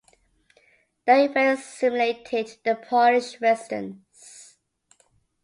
The 1.05 1.25
event 1.25 1.59
stimulated 1.59 2.57
the 2.65 2.73
Polish 2.73 3.39
resistance. 3.39 4.57